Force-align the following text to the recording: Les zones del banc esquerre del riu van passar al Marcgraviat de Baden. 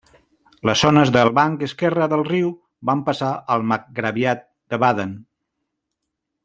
Les 0.69 0.79
zones 0.85 1.11
del 1.17 1.29
banc 1.39 1.65
esquerre 1.67 2.07
del 2.15 2.25
riu 2.29 2.49
van 2.91 3.05
passar 3.11 3.29
al 3.57 3.69
Marcgraviat 3.73 4.43
de 4.75 4.81
Baden. 4.87 5.17